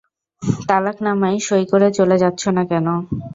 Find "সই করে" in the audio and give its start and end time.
1.47-1.87